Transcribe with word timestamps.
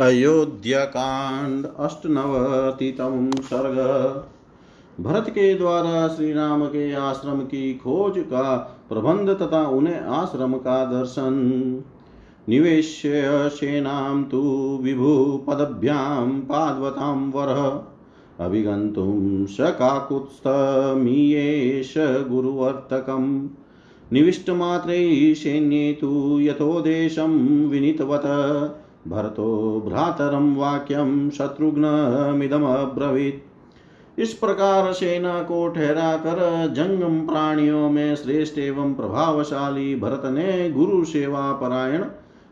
अयोध्याकांड 0.00 1.66
अष्टनवतितम 1.78 3.30
सर्ग। 3.30 3.76
भरत 5.04 5.24
के 5.28 5.54
द्वारा 5.54 6.08
श्री 6.08 6.32
राम 6.32 6.64
के 6.64 6.94
आश्रम 6.94 7.40
की 7.40 7.74
खोज 7.74 8.14
का 8.18 8.78
प्रबंध 8.88 9.30
तथा 9.30 9.66
उन्हें 9.66 10.00
आश्रम 10.00 10.54
का 10.54 10.84
दर्शन। 10.84 11.82
निवेश्य 12.48 13.50
सेनां 13.52 14.22
तु 14.22 14.78
विभुपदभ्यां 14.82 16.40
पाद्वतां 16.40 17.30
वरः। 17.30 17.82
अभिगन्तुं 18.46 19.46
सकाकुत्स्थमीयेष 19.46 21.94
गुरुवर्तकम्। 21.98 23.48
निविष्टमात्रै 24.12 25.34
सैन्ये 25.34 25.92
तु 25.92 26.40
यथोदेशं 26.40 27.68
विनीतवत। 27.68 28.22
भरतो 29.10 29.84
भ्रातरं 29.88 30.56
वाक्यं 30.56 31.30
शत्रुघ्नमिदमब्रवीत्। 31.30 34.20
इस 34.20 34.32
प्रकार 34.32 34.92
सेना 34.92 35.42
को 35.42 35.68
ठहरा 35.68 36.16
कर 36.16 36.68
जंगम 36.72 37.26
प्राणियों 37.26 37.90
में 37.90 38.16
श्रेष्ठ 38.16 38.58
एवं 38.58 38.94
प्रभावशाली 38.94 39.96
भरत 39.96 40.22
ने 40.24 40.70
गुरु 40.70 41.04
सेवा 41.04 41.52
परायण 41.52 42.04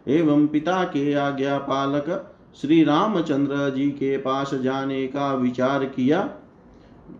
एवं 0.08 0.46
पिता 0.46 0.84
के 0.84 1.14
आज्ञा 1.14 1.58
पालक 1.58 2.34
श्री 2.60 2.84
रामचंद्र 2.84 3.72
जी 3.76 3.90
के 3.90 4.16
पास 4.16 4.54
जाने 4.54 5.06
का 5.06 5.34
विचार 5.34 5.84
किया। 5.84 6.30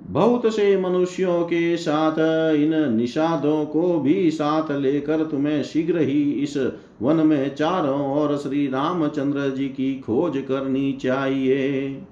बहुत 0.00 0.42
से 0.46 0.76
मनुष्यों 0.76 1.44
के 1.44 1.76
साथ 1.76 2.56
इन 2.56 2.96
निषादों 2.96 3.64
को 3.64 4.00
भी 4.00 4.30
साथ 4.30 4.70
लेकर 4.70 5.24
तुम्हें 5.24 5.62
शीघ्र 5.62 5.98
ही 5.98 6.22
इस 6.22 6.70
वन 7.02 7.16
में 7.16 7.54
चारों 7.54 8.18
ओर 8.18 8.36
श्री 8.36 8.66
रामचंद्र 8.66 9.50
जी 9.50 9.68
की 9.68 10.02
खोज 10.06 10.32
करनी 10.36 10.92
चाहिए। 10.92 12.02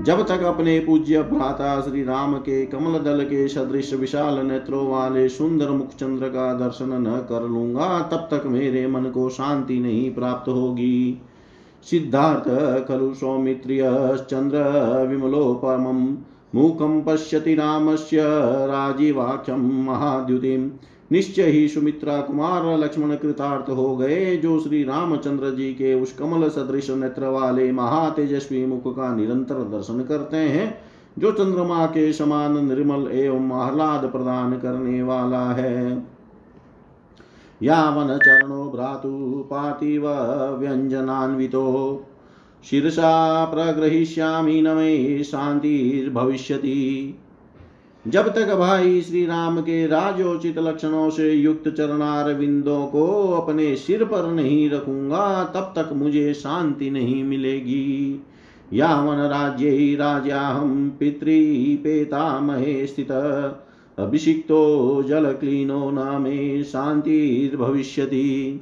जब 0.00 0.26
तक 0.26 0.42
अपने 0.42 0.80
पूज्य 0.80 1.22
भ्राता 1.22 1.80
श्री 1.80 2.04
राम 2.04 2.34
के 2.34 2.66
कमल 2.66 2.98
दल 2.98 3.24
के 3.24 3.48
सदृश 3.48 3.94
विशाल 3.94 4.46
नेत्रों 4.46 4.90
वाले 4.90 5.28
सुंदर 5.28 5.70
मुखचंद्र 5.70 6.28
का 6.28 6.54
दर्शन 6.54 6.92
न 6.92 7.26
कर 7.28 7.48
लूँगा, 7.48 8.00
तब 8.00 8.16
तक 8.16 8.42
मेरे 8.46 8.86
मन 8.86 9.00
को 9.00 9.28
शांति 9.28 9.80
नहीं 9.80 10.14
प्राप्त 10.14 10.48
होगी। 10.48 11.22
सिद्धार्थ 11.82 12.88
खलु 12.88 13.14
सौमित्रियश्चन्द्र 13.14 14.58
विमलोपमम् 15.10 16.16
मूकं 16.54 17.02
पश्यति 17.02 17.54
रामस्य 17.54 18.22
राजीवाक्षं 18.66 19.84
महाद्युतिम्। 19.84 20.70
निश्चय 21.12 21.42
ही 21.42 21.68
सुमित्रा 21.68 22.20
कुमार 22.20 22.78
लक्ष्मण 22.78 23.16
कृतार्थ 23.16 23.70
हो 23.70 23.96
गए, 23.96 24.36
जो 24.36 24.60
श्री 24.60 24.84
रामचंद्र 24.84 25.50
जी 25.50 25.72
के 25.72 25.94
उस 25.94 26.12
कमल 26.12 26.48
सदृश 26.48 26.90
नेत्र 26.90 27.26
वाले 27.26 27.72
महातेजस्वी 27.72 28.66
मुख 28.66 28.82
का 28.86 29.16
निरंतर 29.16 29.54
दर्शन 29.54 30.02
करते 30.02 30.36
हैं, 30.36 30.78
जो 31.18 31.32
चंद्रमा 31.32 31.86
के 31.86 32.12
समान 32.12 32.66
निर्मल 32.66 33.10
एवं 33.12 33.52
आह्लाद 33.52 34.10
प्रदान 34.10 34.58
करने 34.58 35.02
वाला 35.02 35.44
है। 35.50 36.06
यावन 37.62 38.18
चरणो 38.18 38.70
भ्रातु 38.70 39.44
पार्थिव 39.50 40.08
व्यंजनान्वितो 40.58 41.64
शिरसा 42.70 43.44
प्रग्रहीष्यामि 43.44 44.62
न 44.62 44.68
मे 44.68 45.24
शांतिर्भविष्यति 45.24 47.18
जब 48.06 48.28
तक 48.28 48.54
भाई 48.54 49.00
श्री 49.00 49.26
राम 49.26 49.60
के 49.60 49.86
राजोचित 49.86 50.58
लक्षणों 50.58 51.10
से 51.10 51.32
युक्त 51.32 51.68
चरणार 51.68 52.34
विंदों 52.34 52.86
को 52.86 53.06
अपने 53.32 53.76
सिर 53.76 54.04
पर 54.04 54.30
नहीं 54.30 54.70
रखूँगा, 54.70 55.44
तब 55.44 55.72
तक 55.76 55.92
मुझे 55.92 56.34
शांति 56.34 56.90
नहीं 56.90 57.24
मिलेगी। 57.24 58.24
यावन 58.72 59.16
राज्य 59.16 59.94
राजाहम 59.94 60.90
पितृपेतामहे 61.00 62.86
स्थित। 62.86 63.10
अभिषिक्तो 63.98 65.02
जलक्लीनो 65.02 65.90
न 65.90 66.22
मे 66.22 66.64
शांतिर्भविष्यति 66.64 68.60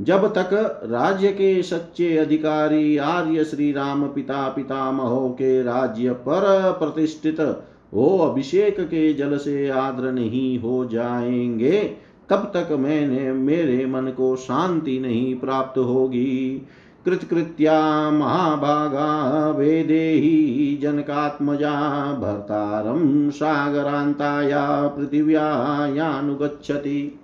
जब 0.00 0.34
तक 0.34 0.80
राज्य 0.84 1.28
के 1.28 1.62
सच्चे 1.62 2.16
अधिकारी 2.16 2.96
आर्य 2.96 3.44
श्री 3.44 3.72
राम 3.72 4.06
पिता 4.06 4.48
पितामहों 4.48 5.28
के 5.28 5.62
राज्य 5.62 6.12
पर 6.12 6.76
प्रतिष्ठित 6.78 7.64
हो, 7.94 8.18
अभिषेक 8.18 8.80
के 8.80 9.14
जल 9.14 9.36
से 9.36 9.68
आद्र 9.68 10.12
नहीं 10.12 10.58
हो 10.58 10.84
जाएँगे, 10.84 11.96
तब 12.28 12.36
तक 12.36 12.72
मैंने, 12.72 13.32
मेरे 13.32 13.86
मन 13.86 14.00
को 14.00 14.36
शांति 14.36 14.98
नहीं 14.98 15.34
प्राप्त 15.34 15.78
होगी। 15.78 16.62
कृतकृत्या 17.04 18.10
महाभागा 18.10 19.50
वेदेही 19.50 20.78
जनकात्मजा 20.82 22.12
भर्तारं 22.12 23.30
सागरान्ताया 23.30 24.88
पृथिव्यायानुगच्छति। 24.88 27.20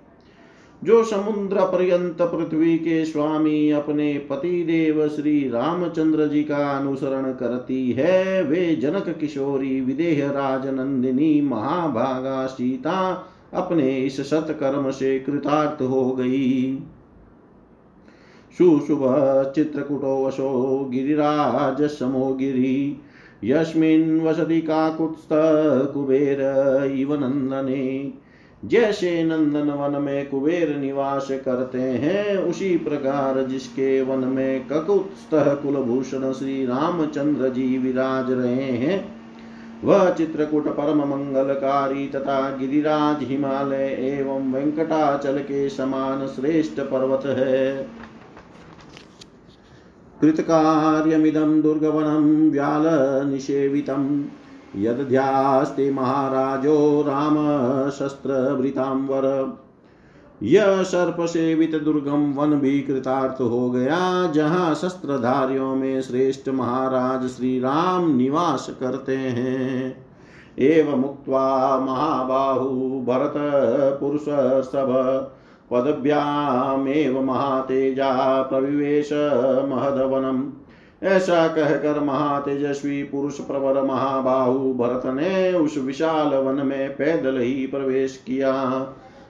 जो 0.83 1.03
समुद्र 1.03 1.61
पर्यंत 1.61 2.21
पृथ्वी 2.21 2.77
के 2.77 3.05
स्वामी 3.05 3.71
अपने 3.71 4.13
पति 4.29 4.63
देव 4.63 5.07
श्री 5.09 5.49
रामचंद्र 5.49 6.27
जी 6.27 6.43
का 6.43 6.77
अनुसरण 6.77 7.31
करती 7.31 7.91
है, 7.91 8.43
वे 8.43 8.75
जनक 8.75 9.17
किशोरी 9.19 9.81
विदेह 9.81 10.29
राजनंदिनी 10.29 11.41
महाभागा 11.41 12.45
सीता 12.45 13.27
अपने 13.53 13.97
इस 13.97 14.29
सत्कर्म 14.29 14.91
से 14.91 15.19
कृतार्थ 15.19 15.81
हो 15.81 16.11
गई। 16.11 16.75
सुशुभ 18.57 19.01
चित्रकूटो 19.55 20.25
वशो 20.25 20.79
गिरिराज 20.91 21.81
समो 21.81 22.33
गिरी, 22.33 22.97
यस्मिन् 23.43 24.21
वसति 24.21 24.61
काकुत्स्थ 24.61 25.29
कुबेर 25.93 26.41
इव 26.97 27.13
नन्दने। 27.13 28.13
जैसे 28.65 29.23
नंदन 29.23 29.69
वन 29.69 30.01
में 30.01 30.29
कुबेर 30.29 30.75
निवास 30.77 31.27
करते 31.31 31.81
हैं, 31.81 32.37
उसी 32.37 32.77
प्रकार 32.77 33.43
जिसके 33.43 34.01
वन 34.01 34.19
में 34.27 34.67
ककुत्स्थ 34.67 35.29
कुलभूषण 35.33 36.31
श्री 36.31 36.65
रामचंद्र 36.65 37.49
जी 37.49 37.77
विराज 37.77 38.31
रहे 38.31 38.63
हैं, 38.63 39.21
वह 39.83 40.09
चित्रकूट 40.09 40.67
परम 40.67 40.99
मंगलकारी 40.99 42.07
तथा 42.07 42.57
गिरिराज 42.57 43.23
हिमालय 43.23 43.87
एवं 43.99 44.53
वेंकटाचल 44.53 45.37
के 45.37 45.69
समान 45.69 46.27
श्रेष्ठ 46.27 46.79
पर्वत 46.79 47.25
है। 47.25 47.87
कृतकार्यमिदं 50.21 51.61
दुर्गवनं 51.61 52.51
व्यालनिषेवितं 52.51 54.23
यदध्यास्ते 54.75 55.91
महाराजो 55.91 57.01
राम 57.01 57.35
शस्त्रभृतांवर 57.89 59.57
यह 60.43 60.83
सर्प 60.83 61.17
सेवित 61.19 61.75
दुर्गम 61.75 62.33
वन 62.33 62.59
भी 62.59 62.81
कृतार्थ 62.81 63.41
हो 63.41 63.71
गया, 63.71 64.31
जहाँ 64.31 64.75
शस्त्रधारियों 64.75 65.75
में 65.75 66.01
श्रेष्ठ 66.01 66.49
महाराज 66.49 67.27
श्री 67.29 67.59
राम 67.59 68.15
निवास 68.15 68.67
करते 68.79 69.17
हैं। 69.17 70.05
एव 70.59 70.95
मुक्त्वा 70.95 71.79
महाबाहु, 71.79 72.69
भरत, 73.01 73.33
पुरुष, 73.99 74.21
सब 74.65 75.31
पदभ्यामेव 75.71 77.21
महातेजा 77.21 78.41
प्रविवेश 78.41 79.09
महदवनम। 79.69 80.60
ऐसा 81.03 81.47
कहकर 81.47 81.99
महातेजस्वी 81.99 83.03
पुरुष 83.03 83.39
प्रवर 83.39 83.83
महाबाहु 83.83 84.73
भरत 84.73 85.01
ने 85.05 85.53
उस 85.53 85.77
विशाल 85.77 86.27
वन 86.27 86.65
में 86.65 86.89
पैदल 86.89 87.37
ही 87.37 87.67
प्रवेश 87.67 88.23
किया। 88.25 88.85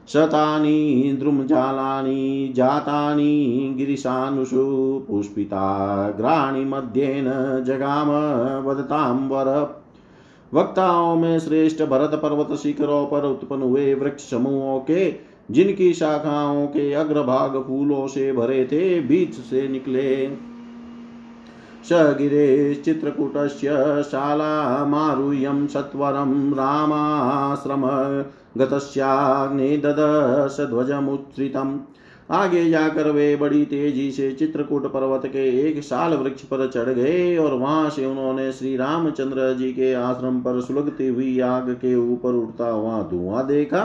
शतानी 0.07 0.27
शतानि 0.27 1.18
द्रुमजालानि, 1.19 2.53
जातानि 2.56 3.73
गिरिशानुषु 3.77 5.06
पुष्पिताग्राणि 5.07 6.65
मध्येन 6.65 7.25
जगाम 7.63 8.09
वदतां 8.68 9.27
वर 9.27 9.81
वक्ताओं 10.53 11.15
में 11.15 11.39
श्रेष्ठ 11.39 11.83
भरत 11.83 12.19
पर्वत 12.23 12.59
शिखरों 12.59 13.06
पर 13.06 13.25
उत्पन्न 13.25 13.62
हुए 13.62 13.94
वृक्ष 13.94 14.29
समूहों 14.31 14.79
के, 14.79 15.15
जिनकी 15.51 15.94
शाखाओं 15.94 16.68
के 16.68 16.94
अग्रभाग 16.94 17.63
फूलों 17.68 18.07
से 18.07 18.33
भरे 18.33 18.65
थे, 18.65 19.00
बीच 19.00 19.35
से 19.35 19.68
निकले। 19.68 20.50
स 21.86 22.16
गिरेश्चित्रकूटस्य 22.18 23.69
शालामारुह्यं 24.04 25.66
सत्वरं 25.68 26.33
रामाश्रम 26.54 27.86
गतस्याग्ने 28.57 29.78
ददश 29.78 30.57
ध्वजमुत्थितम् 30.62 31.80
आगे 32.31 32.69
जाकर 32.69 33.10
वे 33.12 33.36
बड़ी 33.36 33.63
तेज़ी 33.66 34.12
से 34.12 34.31
चित्रकूट 34.31 34.86
पर्वत 34.94 35.25
के 35.25 35.48
एक 35.62 35.83
साल 35.83 36.13
वृक्ष 36.13 36.42
पर 36.42 36.68
चढ़ 36.69 36.89
गए 36.89 37.38
और 37.38 37.54
वहाँ 37.54 37.89
से 37.89 38.06
उन्होंने 38.06 38.51
श्री 38.51 38.75
रामचंद्र 38.78 39.54
जी 39.57 39.72
के 39.74 39.94
आश्रम 39.94 40.39
पर 40.42 40.62
सुलगती 40.62 41.07
हुई 41.07 41.39
आग 41.39 41.69
के 41.72 41.95
ऊपर 41.95 42.33
उठता 42.33 42.69
हुआ 42.69 43.01
धुआँ 43.04 43.48
देखा। 43.48 43.83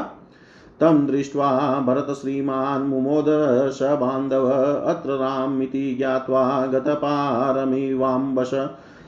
तम 0.81 1.07
दृष्ट्वा 1.07 1.51
भरत 1.87 2.07
श्रीमान् 2.11 2.89
मुमोद 2.89 3.27
स 3.73 3.83
बान्धव 4.01 4.49
अत्र 4.51 5.11
रामिति 5.11 5.95
ज्ञात्वा 5.99 6.67
गतपारमिवाम्बश। 6.67 8.53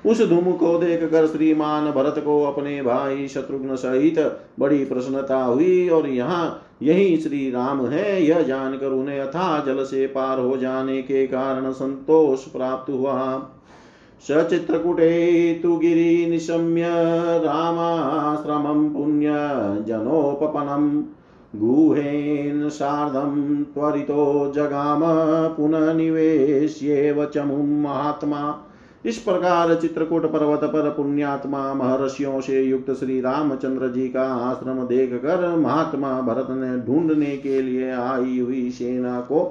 उस 0.07 0.23
धूम 0.29 0.53
को 0.53 0.79
देख 0.79 1.03
कर 1.11 1.27
श्रीमान 1.27 1.91
भरत 1.91 2.19
को 2.19 2.43
अपने 2.45 2.83
भाई 2.83 3.27
शत्रुघ्न 3.29 3.77
सहित 3.77 4.19
बड़ी 4.61 4.85
प्रसन्नता 4.85 5.43
हुई 5.43 5.89
और 5.89 6.09
यहाँ 6.09 6.63
यही 6.83 7.17
श्री 7.17 7.51
राम 7.51 7.87
है, 7.87 8.23
यह 8.27 8.43
जानकर 8.43 8.87
उन्हें 8.87 9.21
अथा 9.21 9.59
जल 9.67 9.85
से 9.85 10.07
पार 10.07 10.39
हो 10.39 10.57
जाने 10.57 11.03
के 11.03 11.27
कारण 11.27 11.71
संतोष 11.73 12.45
प्राप्त 12.47 12.91
हुआ। 12.91 13.39
सचित्रकूटे 14.29 15.55
तु 15.63 15.77
गिरी 15.77 16.27
निशम्य 16.31 16.87
रामाश्रमं 17.39 18.89
पुण्य 18.91 19.29
जनोपनम् 19.87 21.03
गुहेन 21.57 22.69
सार्धं 22.69 23.65
त्वरितो 23.65 24.53
जगाम 24.57 25.01
पुनः 25.57 25.93
निवेश्येव 25.93 27.25
चमुं 27.25 27.83
महात्मा। 27.83 28.41
इस 29.05 29.19
प्रकार 29.19 29.75
चित्रकूट 29.75 30.27
पर्वत 30.27 30.65
पर 30.65 30.89
पुण्यात्मा 30.91 31.75
महर्षियों 31.75 32.41
से 32.41 32.63
युक्त 32.63 32.91
श्री 32.91 33.21
रामचंद्र 33.21 33.89
जी 33.89 34.09
का 34.09 34.23
आश्रम 34.23 34.83
देख 34.87 35.15
कर 35.15 35.57
महात्मा 35.57 36.21
भरत 36.21 36.47
ने 36.51 36.77
ढूँढने 36.87 37.37
के 37.37 37.63
लिए 37.63 37.91
आई 37.91 38.39
हुई 38.39 38.71
सेना 38.71 39.21
को 39.21 39.45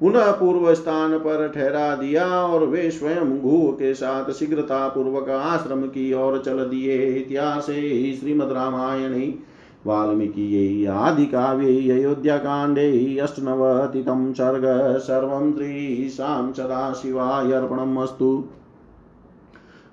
पुनः 0.00 0.30
पूर्व 0.30 0.74
स्थान 0.74 1.18
पर 1.18 1.48
ठहरा 1.48 1.94
दिया 1.94 2.26
और 2.26 2.66
वे 2.66 2.90
स्वयं 2.90 3.38
घू 3.38 3.66
के 3.72 3.94
साथ 3.94 4.30
शीघ्रता 4.32 4.88
पूर्वक 4.88 5.28
आश्रम 5.30 5.82
की 5.82 6.12
ओर 6.12 6.38
चल 6.38 6.64
दिए। 6.64 6.96
इतिहास 7.06 7.66
श्रीमद 8.20 8.52
रामायण 8.52 9.12
वाल्मीकि 9.86 10.86
आदिकाव्ये 10.86 11.90
अयोध्याकाण्डे 11.90 13.18
अष्टनवतितं 13.18 14.32
सर्ग 14.32 14.98
सर्वं 14.98 15.52
त्रीशां 15.52 16.52
सदाशिवाय 16.52 17.52
अर्पणम् 17.52 17.98
अस्तु 17.98 18.44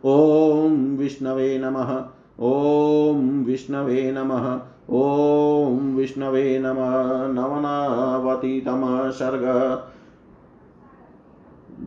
ॐ 0.05 0.97
विष्णवे 0.97 1.57
नमः, 1.57 1.89
ॐ 2.39 3.43
विष्णवे 3.45 4.11
नमः, 4.11 4.59
ॐ 4.89 5.95
विष्णवे 5.95 6.59
नमः, 6.59 7.27
नवनवतितम 7.27 9.09
सर्ग। 9.11 9.43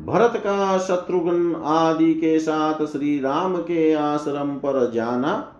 भरत 0.07 0.33
का 0.37 0.79
शत्रुघ्न 0.79 1.63
आदि 1.65 2.15
के 2.15 2.39
साथ 2.39 2.87
श्री 2.87 3.21
राम 3.21 3.57
के 3.57 3.93
आश्रम 3.93 4.57
पर 4.57 4.91
जाना 4.91 5.54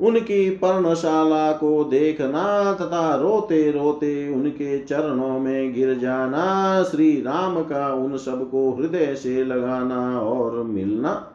उनकी 0.00 0.50
पर्णशाला 0.50 1.52
को 1.52 1.84
देखना 1.84 2.72
तथा 2.72 3.14
रोते 3.14 3.70
रोते 3.70 4.34
उनके 4.34 4.78
चरणों 4.78 5.40
में 5.40 5.74
गिर 5.74 5.98
जाना 5.98 6.82
श्री 6.82 7.22
राम 7.22 7.62
का 7.62 7.94
उन 7.94 8.16
सबको 8.16 8.72
हृदय 8.72 9.14
से 9.14 9.44
लगाना 9.44 10.20
और 10.20 10.62
मिलना। 10.62 11.32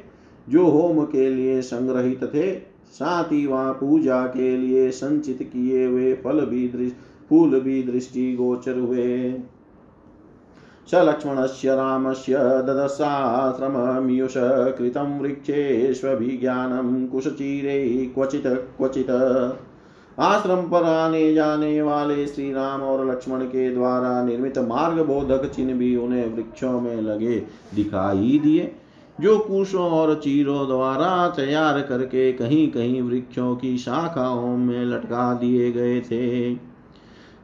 जो 0.48 0.66
होम 0.66 1.04
के 1.04 1.30
लिए 1.30 1.62
संग्रहित 1.62 2.24
थे। 2.24 2.78
साथ 2.90 3.24
ही 3.24 3.46
वहाँ 3.46 3.72
पूजा 3.72 4.26
के 4.26 4.56
लिए 4.56 4.90
संचित 4.90 5.38
किए 5.42 5.86
हुए 5.86 6.14
फल 6.14 6.40
भी 6.40 6.92
फूल 7.30 7.60
भी 7.60 7.82
दृष्टि 7.82 8.36
गोचर 8.36 8.78
हुए। 8.78 9.30
स 10.88 10.94
लक्ष्मणस्य, 10.94 11.74
रामस्य 11.74 12.38
ददशाश्रममियुष 12.66 14.34
कृतं 14.78 15.18
वृक्षेष्वभिज्ञानं 15.20 17.06
कुशचिरे 17.06 17.78
क्वचित् 18.14 18.46
क्वचित्। 18.76 19.10
आश्रम 20.20 20.62
पर 20.62 20.84
आने 20.84 21.34
जाने 21.34 21.80
वाले 21.82 22.26
श्री 22.26 22.52
राम 22.52 22.82
और 22.82 23.04
लक्ष्मण 23.10 23.42
के 23.44 23.70
द्वारा 23.74 24.22
निर्मित 24.24 24.58
मार्ग 24.58 25.00
बोधक 25.06 25.44
चिन्ह 25.46 25.74
भी 25.74 25.96
उन्हें 25.96 26.34
वृक्षों 26.34 26.80
में 26.80 27.00
लगे 27.02 27.36
दिखाई 27.74 28.40
दिए, 28.42 28.72
जो 29.18 29.38
कुशों 29.38 29.90
और 29.90 30.14
चीरों 30.14 30.66
द्वारा 30.66 31.28
तैयार 31.28 31.80
करके 31.82 32.32
कहीं 32.32 32.68
कहीं 32.70 33.02
वृक्षों 33.02 33.54
की 33.56 33.76
शाखाओं 33.78 34.56
में 34.56 34.84
लटका 34.84 35.32
दिए 35.34 35.70
गए 35.72 36.00
थे। 36.00 36.67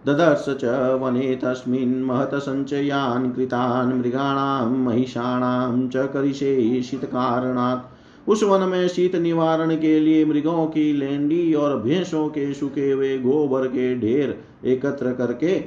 ददर्श 0.07 0.45
च 0.49 0.65
वने 1.03 1.35
तस्मिन् 1.35 2.05
महत 2.05 2.31
सञ्चयान् 2.35 3.33
कृतान् 3.33 3.99
मृगाणां 3.99 4.71
महिषाणां 4.71 5.89
च 5.89 5.97
करिषे 5.97 6.83
शीतकारणात्। 6.83 8.29
उस 8.29 8.43
वन 8.43 8.61
में 8.61 8.89
शीत 8.89 9.17
निवारण 9.17 9.77
के 9.77 10.01
लिए 10.01 10.25
मृगों 10.25 10.67
की 10.67 10.93
लेंडी 10.93 11.55
और 11.55 11.77
भैंसों 11.83 12.29
के 12.29 12.53
सूखे 12.55 12.91
हुए 12.91 13.19
गोबर 13.19 13.67
के 13.67 13.95
ढेर 13.95 14.39
एकत्र 14.65 15.13
करके 15.13 15.65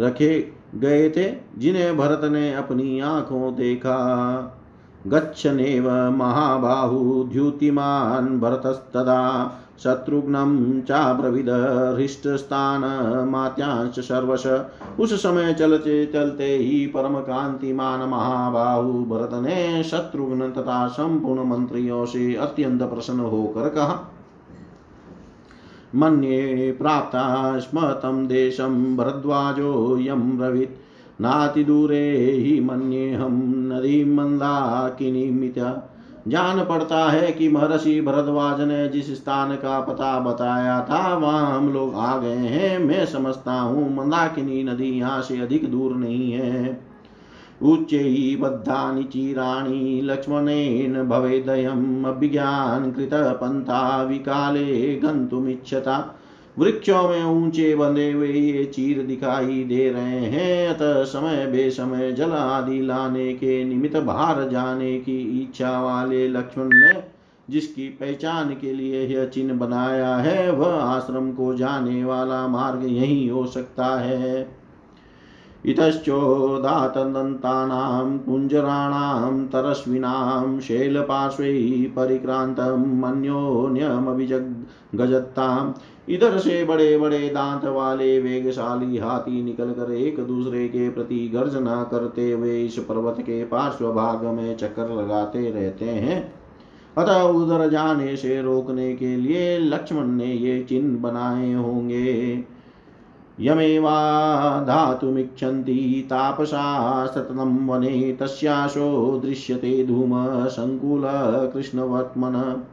रखे 0.00 0.52
गए 0.74 1.10
थे, 1.10 1.34
जिन्हें 1.58 1.96
भरत 1.96 2.20
ने 2.24 2.54
अपनी 2.54 3.00
आँखों 3.00 3.54
देखा। 3.54 4.58
गच्छनेव 5.06 6.10
महाबाहु 6.10 7.24
द्युतिमान् 7.24 8.40
भरतस्तदा 8.40 9.58
शत्रुघ्नं 9.78 10.80
चाब्रविद 10.80 11.48
हृष्टस्थानमात्यांश 11.96 13.98
सर्वश। 13.98 14.46
उस 15.00 15.22
समय 15.22 15.54
चलते 15.54 16.06
चलते 16.06 16.46
ही 16.46 16.86
परम 16.86 17.20
कांतिमान 17.20 18.08
महाबाहु 18.08 19.04
भरत 19.04 19.42
ने 19.42 19.82
शत्रुघ्न 19.82 20.52
तथा 20.52 20.88
संपूर्ण 20.88 21.44
मंत्रियों 21.44 22.06
से 22.06 22.36
अत्यंत 22.36 22.82
प्रसन्न 22.82 23.20
होकर 23.20 23.68
कहा, 23.68 24.12
मन्ये 25.94 26.72
प्राप्ता 26.72 27.58
स्म 27.58 27.94
तं 27.94 28.26
देशं 28.26 28.96
भरद्वाजो 28.96 29.98
यं 29.98 30.38
ब्रवीत्। 30.38 30.81
नातिदूरे 31.22 32.12
हि 32.12 32.60
मन्येऽहं 32.60 33.32
नदीं 33.72 34.04
मन्दाकिनीमित्या 34.04 35.88
जान 36.28 36.64
पड़ता 36.64 37.10
है 37.10 37.32
कि 37.32 37.48
महर्षि 37.48 38.00
भरद्वाज 38.00 38.60
ने 38.60 38.88
जिस 38.88 39.14
स्थान 39.14 39.56
का 39.56 39.80
पता 39.80 40.20
बताया 40.20 40.80
था, 40.80 41.16
वहाँ 41.16 41.56
हम 41.56 41.72
लोग 41.72 41.94
आ 41.94 42.18
गए 42.18 42.36
हैं। 42.36 42.78
मैं 42.78 43.06
समझता 43.06 43.52
हूँ 43.52 43.96
मंदाकिनी 43.96 44.64
नदी 44.64 44.98
यहाँ 44.98 45.22
से 45.22 45.40
अधिक 45.40 45.70
दूर 45.70 45.96
नहीं 45.96 46.32
है। 46.32 46.80
उच्च 47.62 47.80
उच्चैः 47.80 48.40
बद्धानि 48.40 49.04
चिराणि 49.04 50.00
लक्ष्मणेन 50.04 51.08
भवेदयम् 51.08 52.04
अभिज्ञान 52.04 52.92
कृत 52.92 53.10
पंथा, 53.14 54.02
विकाले 54.02 54.96
गन्तुमिच्छता। 54.96 56.18
वृक्षों 56.58 57.08
में 57.08 57.24
ऊँचे 57.24 57.76
बंधे 57.76 58.12
हुए 58.12 58.28
ये 58.28 58.64
चीर 58.64 59.06
दिखाई 59.06 59.64
दे 59.64 59.90
रहे 59.90 60.04
हैं। 60.04 60.68
अतः 60.68 61.04
समय 61.04 61.46
बेसमय 61.46 62.12
जल 62.12 62.30
आदि 62.30 62.82
लाने 62.82 63.32
के 63.32 63.64
निमित्त 63.64 63.96
बाहर 63.96 64.48
जाने 64.48 64.98
की 64.98 65.42
इच्छा 65.42 65.80
वाले 65.80 66.28
लक्ष्मण 66.28 66.64
ने 66.64 67.04
जिसकी 67.50 67.88
पहचान 67.88 68.48
के 68.48 68.72
लिए 68.72 69.06
यह 69.06 69.24
चिन्ह 69.24 69.54
बनाया 69.54 70.16
है, 70.16 70.52
वह 70.52 70.74
आश्रम 70.74 71.32
को 71.32 71.54
जाने 71.54 72.04
वाला 72.04 72.48
मार्ग 72.48 72.84
यही 72.84 73.28
हो 73.28 73.46
सकता 73.46 73.86
है। 73.86 74.62
इतश्चोदातदन्तानां 75.66 78.18
कुञ्जराणां 78.18 79.46
तरस्विनां, 79.46 80.60
शैलपार्श्वै 80.60 81.92
परिक्रान्तम् 81.96 83.04
अन्योन्यमभिजगजत्ताम् 83.04 85.72
इधर 86.12 86.38
से 86.38 86.64
बड़े 86.64 86.98
बड़े 86.98 87.28
दांत 87.28 87.64
वाले 87.64 88.20
वेगशाली 88.20 88.98
हाथी 88.98 89.42
निकल 89.42 89.70
कर 89.70 89.92
एक 89.92 90.20
दूसरे 90.20 90.68
के 90.68 90.90
प्रति 90.90 91.30
गर्जना 91.34 91.84
करते 91.84 92.32
हुए 92.32 92.64
इस 92.64 92.78
पर्वत 92.78 93.16
के 93.20 93.44
पार्श्व 93.44 93.92
भाग 93.92 94.24
में 94.24 94.56
चक्कर 94.56 95.02
लगाते 95.02 95.50
रहते 95.50 95.84
हैं। 95.84 96.34
अतः 96.98 97.22
उधर 97.22 97.68
जाने 97.70 98.16
से 98.16 98.42
रोकने 98.42 98.96
के 98.96 99.16
लिए 99.16 99.58
लक्ष्मण 99.58 100.06
ने 100.06 100.26
ये 100.26 100.62
चिन्ह 100.68 101.00
बनाए 101.00 101.52
होंगे। 101.54 102.44
यमेवा 103.40 104.00
धातुमिच्छन्ति 104.60 106.06
तापसा 106.06 107.06
सततं 107.06 107.66
वने, 107.66 108.16
तस्याशो 108.20 109.20
दृश्यते 109.24 109.84
धूम 109.84 110.10
सङ्कुल 110.48 111.02
कृष्णवर्त्मन। 111.54 112.64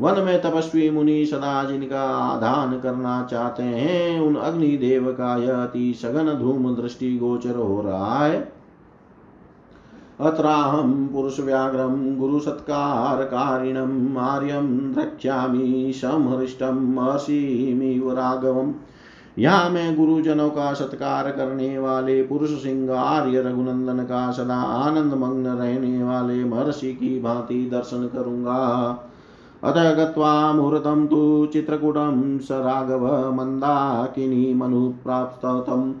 वन 0.00 0.20
में 0.20 0.42
तपस्वी 0.42 0.90
मुनि 0.90 1.26
सदा 1.26 1.64
जिनका 1.64 2.00
आधान 2.00 2.80
करना 2.80 3.28
चाहते 3.30 3.62
हैं। 3.62 4.20
उन 4.20 4.36
अग्निदेव 4.36 5.12
का 5.12 5.36
यह 5.36 5.54
अति 5.54 5.98
सघन 6.02 6.38
धूम 6.38 6.74
दृष्टि 6.74 7.18
गोचर 7.18 7.50
हो 7.50 7.82
रहा 7.82 8.24
है। 8.24 8.52
अत्राहं 10.20 11.08
पुरुषव्याघ्रं 11.08 12.16
गुरुसत्कारकारिणम् 12.16 14.18
आर्यं 14.18 14.92
द्रक्ष्यामि 14.92 15.92
समहृष्टम् 15.96 16.98
असीमिव 16.98 18.12
राघवम् 18.12 18.72
यहाँ 19.38 19.70
मैं 19.70 19.96
गुरुजनों 19.96 20.50
का 20.50 20.72
सत्कार 20.72 21.30
करने 21.30 21.78
वाले 21.78 22.22
पुरुष 22.22 22.50
सिंह 22.50 22.94
आर्य 22.94 23.42
रघुनंदन 23.42 24.04
का 24.04 24.32
सदा 24.32 24.54
आनंद 24.54 25.14
मग्न 25.14 25.46
रहने 25.46 26.04
वाले 26.04 26.44
महर्षि 26.44 26.92
की 26.92 27.20
भांति 27.20 27.68
दर्शन 27.72 28.10
करूँगा। 28.12 28.90
अतः 29.64 29.92
गत्वा 29.92 30.52
मुहूर्तं 30.52 31.06
तु 31.06 31.46
चित्रकूटं 31.52 32.38
स 32.38 32.48
राघव 32.50 33.06
मन्दाकिनी 33.34 34.54
मनुप्राप्तं 34.54 35.92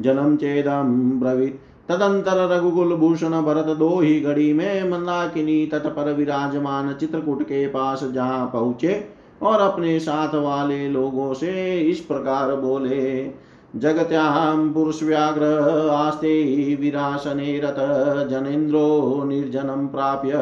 जनं 0.00 0.36
चेदं 0.36 0.92
ब्रवीत् 1.20 1.60
तदंतर 1.88 2.48
रघुकुल 2.48 2.94
भूषण 2.94 3.40
भरत 3.42 3.76
दो 3.76 4.00
ही 4.00 4.20
घड़ी 4.20 4.52
में 4.52 4.90
मंदाकिनी 4.90 5.66
तट 5.66 5.86
पर 5.86 6.12
विराजमान 6.12 6.92
चित्रकूट 6.92 7.42
के 7.42 7.66
पास 7.66 8.04
जहाँ 8.04 8.46
पहुँचे 8.52 9.04
और 9.42 9.60
अपने 9.60 9.98
साथ 10.00 10.34
वाले 10.34 10.88
लोगों 10.88 11.32
से 11.34 11.80
इस 11.80 12.00
प्रकार 12.00 12.54
बोले 12.56 13.24
जगत्यां 13.76 14.72
पुरुषव्याघ्र 14.72 15.44
आस्ते 15.90 16.74
विरासने 16.74 17.58
रत, 17.58 17.76
जनेन्द्रो 18.30 19.24
निर्जनम 19.24 19.86
प्राप्य 19.86 20.32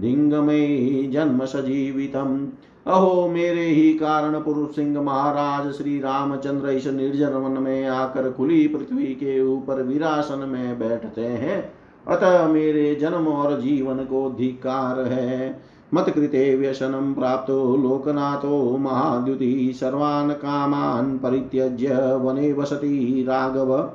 धिंगमयी 0.00 1.10
जन्म 1.12 1.44
सजीवितम 1.44 2.48
अहो, 2.86 3.28
मेरे 3.28 3.66
ही 3.66 3.94
कारण 3.94 4.40
पुरुष 4.40 4.76
सिंह 4.76 5.02
महाराज 5.02 5.72
श्री 5.72 5.98
रामचंद्र 5.98 6.68
इस 6.68 6.86
निर्जन 6.86 7.28
वन 7.28 7.62
में 7.62 7.86
आकर 7.86 8.32
खुली 8.32 8.68
पृथ्वी 8.68 9.06
के 9.06 9.42
ऊपर 9.42 9.82
विरासन 9.82 10.48
में 10.48 10.78
बैठते 10.78 11.20
हैं। 11.20 11.72
अतः 12.08 12.48
मेरे 12.48 12.94
जन्म 12.94 13.28
और 13.28 13.60
जीवन 13.60 13.96
को 13.96 14.30
धिकार 14.30 15.00
है। 15.00 15.60
मत 15.94 16.10
कृते 16.10 16.56
व्यसनं 16.56 17.14
प्राप्तो 17.14 17.76
लोकनाथो 17.76 18.76
महाद्युति 18.76 19.72
सर्वान् 19.74 20.30
कामान् 20.30 21.18
परित्यज्य 21.18 21.94
वने 22.16 22.52
वसति 22.52 23.24
राघव। 23.28 23.90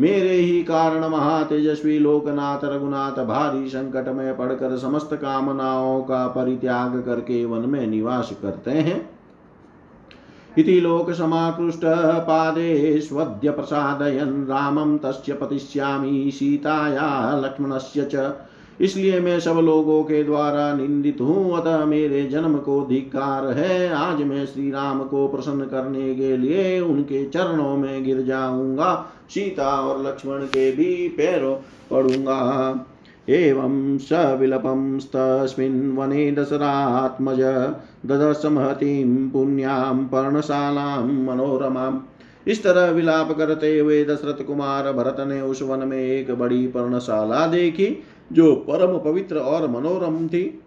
मेरे 0.00 0.34
ही 0.34 0.62
कारण 0.62 1.04
महातेजस्वी 1.04 1.98
लोकनाथ 1.98 2.58
रघुनाथ 2.64 3.24
भारी 3.24 3.68
संकट 3.68 4.08
में 4.08 4.36
पड़कर 4.36 4.78
समस्त 4.78 5.14
कामनाओं 5.14 6.02
का 6.02 6.28
परित्याग 6.28 7.02
करके 7.06 7.44
वन 7.44 7.68
में 7.68 7.86
निवास 7.86 8.32
करते 8.42 8.70
हैं। 8.70 9.10
इति 10.58 10.80
लोकसमाकृष्टपादेष्वद्य 10.80 13.50
प्रसादयन् 13.50 14.46
रामं 14.46 14.98
तस्य 14.98 15.32
पतिष्यामि 15.32 16.30
सीताया 16.34 17.40
लक्ष्मणस्य 17.40 18.04
च 18.04 18.14
इसलिए 18.80 19.20
मैं 19.20 19.38
सब 19.40 19.58
लोगों 19.58 20.02
के 20.04 20.22
द्वारा 20.24 20.72
निंदित 20.74 21.20
हूँ, 21.20 21.56
अतः 21.56 21.84
मेरे 21.84 22.22
जन्म 22.22 22.56
को 22.58 22.80
धिकार 22.86 23.46
है। 23.48 23.88
आज 23.88 24.22
मैं 24.22 24.44
श्री 24.46 24.70
राम 24.70 25.02
को 25.04 25.26
प्रसन्न 25.28 25.64
करने 25.64 26.14
के 26.14 26.36
लिए 26.36 26.80
उनके 26.80 27.24
चरणों 27.24 27.76
में 27.76 28.04
गिर 28.04 28.22
जाऊँगा, 28.22 28.94
सीता 29.30 29.70
और 29.80 30.02
लक्ष्मण 30.06 30.44
के 30.46 30.70
भी 30.72 31.08
पैरों 31.08 31.54
पड़ूँगा। 31.90 32.86
एवं 33.28 33.98
स 33.98 34.12
विलपंस्तस्मिन् 34.40 35.96
वने 35.96 36.30
दशरात्मज 36.32 37.40
ददशमहतीं 38.06 39.30
पुण्यां 39.30 39.94
पर्णशालां 40.04 41.04
मनोरमाम् 41.24 42.00
इस 42.46 42.62
तरह 42.62 42.90
विलाप 42.90 43.30
करते 43.32 43.78
हुए 43.78 44.04
दशरथ 44.04 44.44
कुमार 44.46 44.92
भरत 44.92 45.20
ने 45.20 45.40
उस 45.40 45.62
वन 45.62 45.86
में 45.88 45.98
एक 45.98 46.30
बड़ी 46.34 46.66
पर्णशाला 46.66 47.46
देखी। 47.46 47.86
जो 48.32 48.54
परम 48.54 48.98
पवित्र 48.98 49.38
और 49.38 49.70
मनोरम 49.70 50.28
थी 50.28 50.62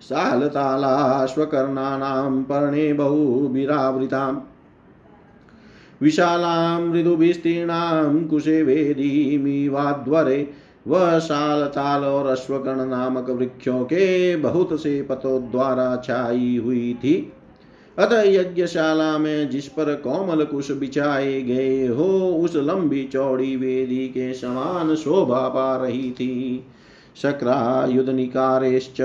सालतालाश्वकर्णानां 0.00 2.42
पर्णे 2.42 2.92
बहुभिरावृताम् 2.92 4.40
विशालां 6.02 6.82
मृदुविस्तीर्णां 6.82 8.26
कुशे 8.26 8.62
वेदीमिवाध्वरे 8.62 10.52
वह 10.86 11.18
साल 11.18 11.66
ताल 11.66 12.04
और 12.04 12.26
अश्वकर्ण 12.26 12.86
नामक 12.86 13.30
वृक्षों 13.30 13.84
के 13.84 14.36
बहुत 14.36 14.82
से 14.82 15.02
पतों 15.02 15.50
द्वारा 15.50 15.96
छाई 15.96 16.62
हुई 16.64 16.94
थी। 16.94 17.32
अतः 17.98 18.22
यज्ञशाला 18.22 19.18
में 19.18 19.50
जिस 19.50 19.68
पर 19.68 19.94
कोमल 19.94 20.44
कुश 20.44 20.70
बिछाए 20.70 21.42
गए 21.42 21.86
हो, 21.86 22.04
उस 22.44 22.56
लंबी 22.56 23.04
चौड़ी 23.04 23.56
वेदी 23.56 24.08
के 24.08 24.34
समान 24.34 24.94
शोभा 24.94 25.48
पा 25.48 25.76
रही 25.76 26.10
थी। 26.10 26.64
शक्रायुध 27.22 28.08
निकारेश्च 28.08 29.00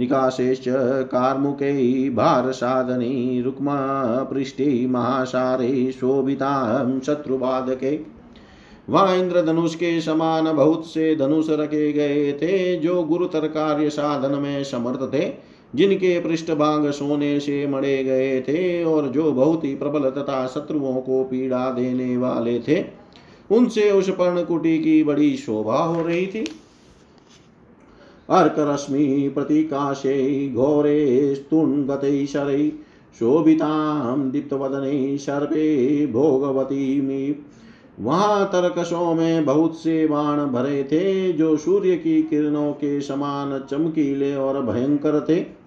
निकाशेश्च 0.00 0.64
कार्मुकै 1.02 2.10
भारसाधने 2.14 3.42
रुक्मा, 3.42 3.76
पृष्ठे, 4.22 4.86
महासारे, 4.86 5.92
शोभितां, 5.92 7.00
शत्रुबाधके। 7.00 8.00
वहाँ 8.90 9.16
इंद्रधनुष 9.16 9.74
के 9.74 10.00
समान 10.00 10.56
बहुत 10.56 10.86
से 10.86 11.16
धनुष 11.16 11.46
रखे 11.50 11.92
गए 11.92 12.32
थे, 12.32 12.76
जो 12.76 13.02
गुरुतर 13.02 13.48
कार्य 13.48 13.90
साधन 13.90 14.38
में 14.38 14.64
समर्थ 14.64 15.14
थे। 15.14 15.47
जिनके 15.74 16.20
पृष्ठभाग 16.20 16.90
सोने 16.90 17.40
से 17.40 17.66
मड़े 17.66 18.04
गए 18.04 18.40
थे 18.40 18.84
और 18.84 19.08
जो 19.08 19.32
बहुत 19.32 19.64
ही 19.64 19.74
प्रबल 19.74 20.10
तथा 20.10 20.46
शत्रुओं 20.46 21.00
को 21.00 21.24
पीड़ा 21.24 21.70
देने 21.70 22.16
वाले 22.16 22.58
थे, 22.58 22.84
उनसे 23.50 23.90
उस 23.90 24.10
पर्णकुटी 24.10 24.78
की 24.78 25.04
बड़ी 25.04 25.36
शोभा 25.36 25.78
हो 25.78 26.02
रही 26.02 26.26
थी। 26.26 26.44
अर्करश्मि, 28.30 29.30
प्रतीकाशे, 29.34 30.48
घोरे 30.48 31.34
स्तुङ्गते 31.34 32.26
शरै, 32.26 32.72
शोभितां, 33.18 34.30
दीप्तवदने 34.30 35.18
सर्पे 35.18 36.06
भोगवती 36.06 37.44
वहाँ 38.00 38.46
तरकशों 38.46 39.14
में 39.14 39.44
बहुत 39.44 39.76
से 39.76 40.06
बाण 40.06 40.38
भरे 40.38 40.84
थे, 40.84 41.32
जो 41.32 41.56
सूर्य 41.56 41.96
की 41.96 42.22
किरणों 42.22 42.72
के 42.72 43.00
समान 43.00 43.66
चमकीले 43.70 44.34
और 44.34 44.62
भयंकर 44.62 45.26
थे। 45.28 45.57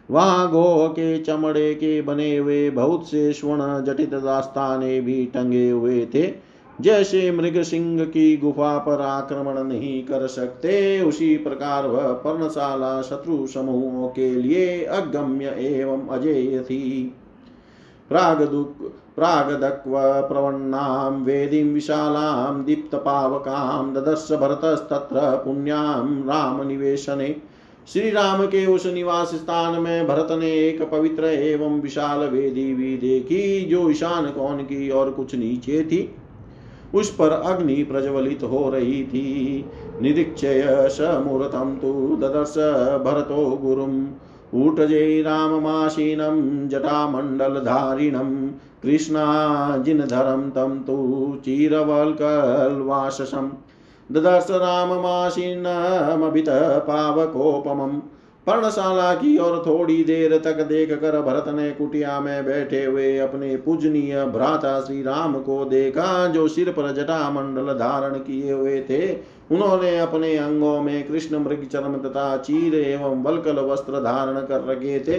वहाँ 0.09 0.51
गो 0.51 0.89
के 0.89 1.19
चमड़े 1.19 1.73
के 1.73 2.01
बने 2.01 2.37
हुए 2.37 2.69
बहुत 2.69 3.07
से 3.07 3.33
स्वर्ण 3.33 3.85
जटित 3.85 4.13
दास्ताने 4.13 5.01
भी 5.01 5.25
टंगे 5.25 5.69
हुए 5.69 6.05
थे। 6.05 6.52
जैसे 6.83 7.31
मृग 7.31 7.61
सिंह 7.61 8.05
की 8.05 8.37
गुफा 8.37 8.77
पर 8.77 9.01
आक्रमण 9.01 9.63
नहीं 9.63 10.03
कर 10.03 10.27
सकते, 10.27 11.01
उसी 11.01 11.35
प्रकार 11.37 11.87
वह 11.87 12.11
पर्णशाला 12.13 13.01
शत्रु 13.01 13.45
समूहों 13.47 14.07
के 14.07 14.29
लिए 14.35 14.83
अगम्य 14.83 15.55
एवं 15.59 16.07
अजेय 16.07 16.59
थी। 16.59 17.13
प्रागदुक् 18.09 18.83
प्रागदक्व 19.15 19.91
प्रवन्नां 20.27 21.11
वेदीं 21.23 21.63
विशालां 21.63 22.63
दीप्तपावकां 22.63 23.93
ददर्श 23.93 24.27
भरतस्तत्र 24.31 25.19
पुण्यां 25.45 26.23
रामनिवेशने 26.23 27.35
श्री 27.87 28.09
राम 28.09 28.45
के 28.45 28.65
उस 28.65 28.85
निवास 28.85 29.35
स्थान 29.35 29.81
में 29.81 30.07
भरत 30.07 30.27
ने 30.31 30.51
एक 30.59 30.81
पवित्र 30.91 31.25
एवं 31.25 31.79
विशाल 31.81 32.19
वेदी 32.19 32.73
भी 32.73 32.97
देखी, 32.97 33.65
जो 33.65 33.89
ईशान 33.89 34.29
कौन 34.31 34.63
की 34.63 34.89
और 34.89 35.11
कुछ 35.11 35.35
नीचे 35.35 35.83
थी। 35.83 36.15
उस 36.93 37.15
पर 37.15 37.29
अग्नि 37.29 37.75
प्रज्वलित 37.75 38.43
हो 38.43 38.69
रही 38.69 39.03
थी। 39.03 39.65
निरीक्षय 40.01 40.87
समूर्तं 40.91 41.75
तु 41.75 42.17
ददर्श 42.21 42.53
भरतो 43.03 43.59
गुरुम्। 43.63 44.07
ऊटजै 44.55 45.21
राममासीनं 45.21 46.69
जटामण्डलधारिणं। 46.69 48.51
कृष्णाजिनधरं 48.83 50.49
तं 50.49 50.79
तु 50.79 51.37
चिरवल्कल्वाससं 51.45 53.49
ददर्श 54.11 54.47
राममासीनमभित 54.51 56.45
पावकोपमम्। 56.87 57.99
पर्णशाला 58.47 59.13
की 59.13 59.37
और 59.37 59.63
थोड़ी 59.67 60.03
देर 60.03 60.37
तक 60.37 60.61
देख 60.61 60.91
कर 60.91 61.19
भरत 61.21 61.45
ने 61.47 61.69
कुटिया 61.71 62.19
में 62.19 62.45
बैठे 62.45 62.83
हुए 62.85 63.17
अपने 63.17 63.55
पूजनीय 63.57 64.25
भ्राता 64.25 64.79
श्री 64.81 65.01
राम 65.03 65.33
को 65.33 65.63
देखा, 65.65 66.27
जो 66.27 66.47
सिर 66.47 66.69
पर 66.69 66.91
जटा 66.93 67.29
मंडल 67.29 67.73
धारण 67.73 68.13
किए 68.15 68.51
हुए 68.51 68.79
थे। 68.81 69.13
उन्होंने 69.51 69.97
अपने 69.99 70.35
अंगों 70.37 70.81
में 70.81 71.07
कृष्ण 71.07 71.39
मृग 71.39 71.65
चरम 71.65 71.95
तथा 71.97 72.37
चीर 72.37 72.75
एवं 72.75 73.23
बलकल 73.23 73.59
वस्त्र 73.59 73.99
धारण 73.99 74.39
कर 74.41 74.63
रखे 74.63 74.99
थे। 74.99 75.17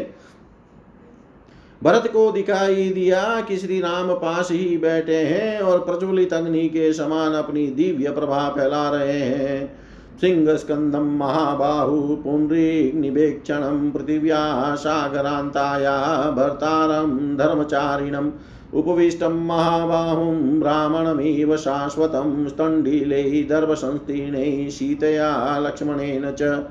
भरत 1.82 2.06
को 2.12 2.30
दिखाई 2.32 2.88
दिया 2.90 3.40
कि 3.40 3.56
श्री 3.56 3.80
राम 3.80 4.12
पास 4.14 4.50
ही 4.50 4.76
बैठे 4.78 5.16
हैं 5.16 5.60
और 5.60 5.78
प्रज्वलित 5.78 6.32
अग्नि 6.32 6.68
के 6.68 6.92
समान 6.92 7.32
अपनी 7.32 7.66
दिव्य 7.66 8.10
प्रभा 8.10 8.48
फैला 8.48 8.88
रहे 8.90 9.18
हैं। 9.18 9.84
सिंहस्कन्दं 10.20 11.16
महाबाहु 11.18 12.16
पुण्ड्रीग्निवेक्षणं 12.16 13.90
पृथिव्या 13.90 14.74
सागरान्ताया 14.74 15.96
भर्तारं 16.31 17.37
धर्मचारिणम् 17.37 18.31
उपविष्टं 18.74 19.46
महाबाहुं 19.46 20.61
ब्राह्मणमिव 20.61 21.57
शाश्वतं 21.57 22.48
स्तण्डिले 22.48 23.22
दर्भसंस्तीर्णे 23.42 24.70
सीतया 24.70 25.59
लक्ष्मणेन 25.59 26.31
च। 26.31 26.64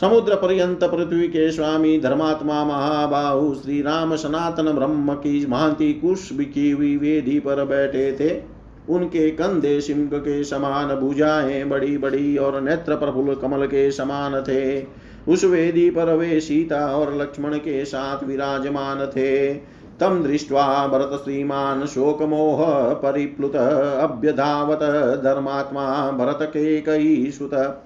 समुद्र 0.00 0.34
पर्यंत 0.34 0.84
पृथ्वी 0.84 1.28
के 1.28 1.50
स्वामी 1.52 2.00
धर्मात्मा 2.00 2.64
महाबाहु 2.64 3.54
श्री 3.54 3.82
राम 3.82 4.16
सनातन 4.16 4.72
ब्रह्म 4.72 5.14
की 5.14 5.46
महांति 5.46 5.92
कुश 5.92 6.32
बिकी 6.32 6.70
हुई 6.70 6.96
वेदी 6.96 7.38
पर 7.40 7.64
बैठे 7.64 8.12
थे 8.12 8.53
उनके 8.88 9.30
कंधे 9.30 9.80
सिंह 9.80 10.10
के 10.14 10.44
समान 10.44 10.94
भुजाएँ 10.96 11.64
बड़ी 11.64 11.98
बड़ी 11.98 12.36
और 12.36 12.60
नेत्र 12.60 12.96
प्रफुल्ल 12.96 13.34
कमल 13.34 13.66
के 13.66 13.90
समान 13.90 14.42
थे। 14.42 14.86
उस 15.28 15.44
वेदी 15.44 15.90
पर 15.90 16.14
वे 16.16 16.40
सीता 16.40 16.86
और 16.96 17.16
लक्ष्मण 17.16 17.54
के 17.54 17.84
साथ 17.84 18.24
विराजमान 18.24 19.06
थे। 19.06 19.54
तम 20.00 20.22
दृष्ट्वा 20.22 20.86
भरत 20.86 21.20
श्रीमान 21.24 21.86
शोकमोह 21.86 22.64
परिप्लुत 22.94 23.56
अभ्यधावत 23.56 24.78
धर्मात्मा 25.24 26.10
भरत 26.10 26.38
के 26.42 26.80
कई 26.80 27.30
सुत। 27.30 27.84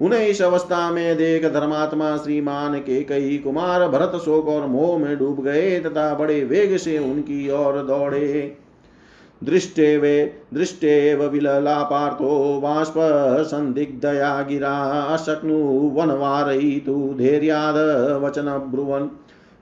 उन्हें 0.00 0.26
इस 0.26 0.42
अवस्था 0.42 0.90
में 0.90 1.16
देख 1.16 1.44
धर्मात्मा 1.44 2.16
श्रीमान 2.16 2.74
के 2.78 3.02
कई 3.02 3.38
कुमार 3.38 3.88
भरत 3.88 4.12
शोक 4.24 4.48
और 4.48 4.66
मोह 4.66 4.98
में 4.98 5.18
डूब 5.18 5.42
गए 5.44 5.80
तथा 5.80 6.14
बड़े 6.14 6.44
वेग 6.44 6.76
से 6.76 6.98
उनकी 6.98 7.50
ओर 7.50 7.82
दौड़े। 7.82 8.56
दृष्टे 9.44 9.96
वे 9.96 10.32
दृष्टेव 10.54 11.24
विललापार्थो 11.24 12.60
बाष्प 12.60 12.94
सन्दिग्धया 13.46 14.42
गिरा 14.42 14.76
अशक्नु 15.14 15.58
वनवारयितु 15.90 17.14
धैर्याद 17.18 17.76
वचन 18.22 18.48
ब्रुवन्। 18.72 19.08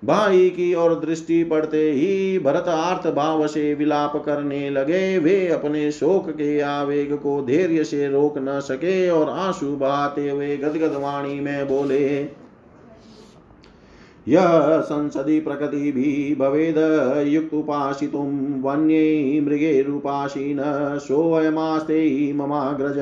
भाई 0.04 0.48
की 0.50 0.74
ओर 0.74 0.94
दृष्टि 0.94 1.44
पड़ते 1.44 1.90
ही 1.92 2.38
भरत 2.38 2.68
आर्थ 2.68 3.06
भाव 3.14 3.46
से 3.46 3.74
विलाप 3.74 4.16
करने 4.26 4.70
लगे। 4.70 5.18
वे 5.18 5.48
अपने 5.48 5.90
शोक 5.92 6.30
के 6.30 6.60
आवेग 6.60 7.14
को 7.16 7.40
धैर्य 7.42 7.84
से 7.84 8.08
रोक 8.08 8.34
न 8.38 8.60
सके 8.60 9.10
और 9.10 9.30
आँसू 9.30 9.76
बहाते 9.76 10.28
हुए 10.30 10.56
गदगद 10.56 10.96
वाणी 10.96 11.40
में 11.40 11.68
बोले 11.68 12.28
यः 14.28 14.80
संसदि 14.80 15.38
प्रकृतिभिः 15.40 16.34
भवेद 16.38 16.78
युक्तुपासितुं 17.28 18.28
वन्ये 18.62 19.40
मृगेरुपासीन 19.40 20.60
सोऽयमास्ते 20.98 22.32
ममाग्रज। 22.32 22.98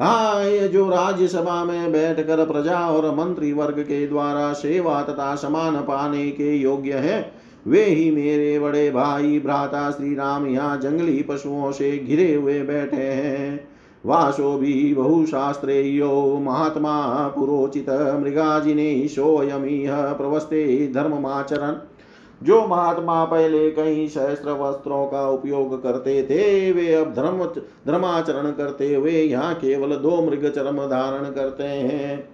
हाय 0.00 0.68
जो 0.68 0.88
राज्यसभा 0.88 1.62
में 1.64 1.92
बैठकर 1.92 2.44
प्रजा 2.46 2.78
और 2.88 3.14
मंत्री 3.14 3.52
वर्ग 3.52 3.80
के 3.80 4.06
द्वारा 4.06 4.52
सेवा 4.52 5.02
तथा 5.02 5.34
समान 5.34 5.76
पाने 5.76 6.30
के 6.30 6.54
योग्य 6.56 6.94
है, 6.94 7.32
वे 7.66 7.84
ही 7.84 8.10
मेरे 8.10 8.58
बड़े 8.58 8.90
भाई 8.90 9.40
भ्राता 9.40 9.90
श्री 9.90 10.14
राम 10.14 10.46
यहाँ 10.46 10.76
जंगली 10.80 11.22
पशुओं 11.22 11.72
से 11.72 11.96
घिरे 11.98 12.34
हुए 12.34 12.60
बैठे 12.62 12.96
हैं। 12.96 13.68
वासो 14.06 14.58
भी 14.58 14.94
बहुशास्त्रेयो 14.94 16.38
महात्मा 16.42 17.28
पुरोचित 17.28 17.90
मृगाजिने 17.90 19.08
सोऽयमिह 19.08 20.12
प्रवस्ते 20.12 20.92
धर्ममाचरण 20.94 21.76
जो 22.42 22.66
महात्मा 22.66 23.24
पहले 23.24 23.70
कई 23.70 24.08
सहस्त्र 24.08 24.50
वस्त्रों 24.50 25.06
का 25.06 25.28
उपयोग 25.28 25.82
करते 25.82 26.22
थे, 26.22 26.72
वे 26.72 26.94
अब 26.94 27.14
धर्म, 27.14 27.44
धर्माचरण 27.86 28.50
करते 28.50 28.94
हुए 28.94 29.12
यहाँ 29.12 29.54
केवल 29.54 29.96
दो 29.96 30.22
मृग 30.22 30.52
चरम 30.52 30.76
धारण 30.76 31.24
करते 31.24 31.64
हैं। 31.64 32.28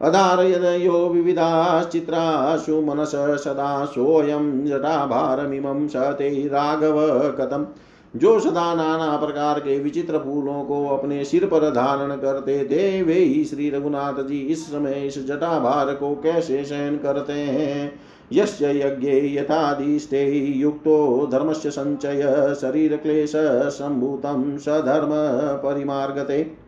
अधारयदयो 0.00 1.08
विविधाश्चित्राशु 1.08 2.80
मनस 2.80 3.12
सदा 3.14 3.84
सोऽयं 3.84 4.66
जटाभारमिमं 4.66 5.88
सते 5.88 6.48
राघव 6.48 7.00
कथम्। 7.40 7.64
जो 8.16 8.40
सदा 8.40 8.74
नाना 8.74 9.16
प्रकार 9.16 9.60
के 9.60 9.78
विचित्र 9.78 10.18
फूलों 10.18 10.64
को 10.64 10.86
अपने 10.86 11.24
सिर 11.24 11.46
पर 11.46 11.70
धारण 11.70 12.16
करते 12.16 12.64
थे, 12.64 13.02
वे 13.02 13.14
ही 13.14 13.44
श्री 13.44 13.70
रघुनाथ 13.70 14.22
जी 14.22 14.38
इस 14.38 14.66
समय 14.66 14.92
इस 14.92 15.26
जटाभार 15.26 15.94
को 15.94 16.14
कैसे 16.14 16.64
शयन 16.64 16.96
करते 16.96 17.32
हैं? 17.32 18.00
यस्य 18.32 18.80
यज्ञे 18.80 19.36
यथादिष्टे 19.36 20.52
युक्तो 20.56 21.28
धर्मस्य 21.32 21.70
शरीरक्लेशसम्भूतं 21.70 24.58
सधर्म 24.58 25.10
परिमार्गते। 25.62 26.59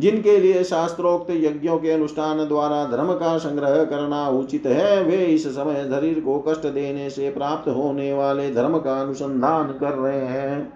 जिनके 0.00 0.36
लिए 0.36 0.64
शास्त्रोक्त 0.64 1.30
यज्ञों 1.30 1.78
के 1.78 1.90
अनुष्ठान 1.90 2.48
द्वारा 2.48 2.84
धर्म 2.84 3.12
का 3.12 3.38
संग्रह 3.38 3.84
करना 3.84 4.28
उचित 4.28 4.66
है, 4.66 5.02
वे 5.02 5.16
इस 5.16 5.46
समय 5.48 5.84
शरीर 5.84 6.20
को 6.20 6.38
कष्ट 6.48 6.66
देने 6.66 7.10
से 7.10 7.30
प्राप्त 7.30 7.68
होने 7.68 8.12
वाले 8.12 8.54
धर्म 8.54 8.78
का 8.78 9.00
अनुसंधान 9.00 9.66
कर 9.66 9.92
रहे 9.92 10.24
हैं। 10.26 10.72